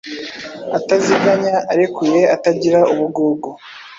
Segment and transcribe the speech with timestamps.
[0.77, 3.49] Ataziganya: arekuye, atagira ubugugu